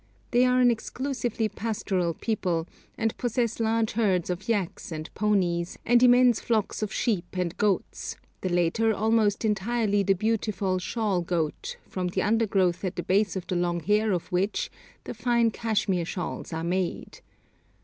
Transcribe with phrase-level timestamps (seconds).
[0.31, 2.67] They are an exclusively pastoral people,
[2.97, 8.15] and possess large herds of yaks and ponies and immense flocks of sheep and goats,
[8.41, 13.45] the latter almost entirely the beautiful 'shawl goat,' from the undergrowth at the base of
[13.45, 14.71] the long hair of which
[15.03, 17.19] the fine Kashmir shawls are made.